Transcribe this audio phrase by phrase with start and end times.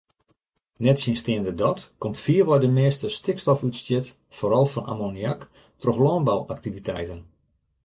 [0.83, 5.41] Nettsjinsteande dat komt fierwei de measte stikstofútsjit, foaral fan ammoniak,
[5.81, 7.19] troch lânbou-aktiviteiten.